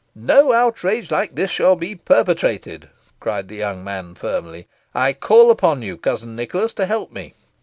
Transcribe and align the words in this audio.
"No 0.15 0.51
outrage 0.51 1.11
like 1.11 1.35
this 1.35 1.51
shall 1.51 1.75
be 1.75 1.93
perpetrated," 1.93 2.89
cried 3.19 3.49
the 3.49 3.55
young 3.55 3.83
man, 3.83 4.15
firmly; 4.15 4.65
"I 4.95 5.13
call 5.13 5.51
upon 5.51 5.83
you, 5.83 5.95
cousin 5.95 6.35
Nicholas, 6.35 6.73
to 6.73 6.87
help 6.87 7.11
me. 7.11 7.35